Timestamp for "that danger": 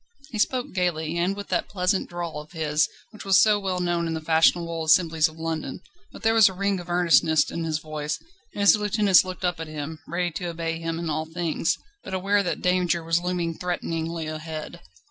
12.41-13.03